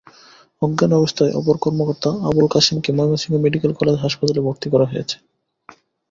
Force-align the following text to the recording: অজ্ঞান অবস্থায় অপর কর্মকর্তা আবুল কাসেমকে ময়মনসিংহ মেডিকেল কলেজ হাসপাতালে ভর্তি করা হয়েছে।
অজ্ঞান 0.61 0.91
অবস্থায় 0.93 1.35
অপর 1.39 1.55
কর্মকর্তা 1.57 2.09
আবুল 2.27 2.45
কাসেমকে 2.53 2.89
ময়মনসিংহ 2.91 3.35
মেডিকেল 3.37 3.71
কলেজ 3.79 3.95
হাসপাতালে 3.99 4.41
ভর্তি 4.47 4.67
করা 4.73 4.85
হয়েছে। 4.91 5.15